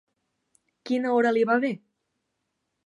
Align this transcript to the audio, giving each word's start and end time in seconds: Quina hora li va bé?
Quina 0.91 1.11
hora 1.19 1.35
li 1.37 1.45
va 1.51 1.59
bé? 1.67 1.73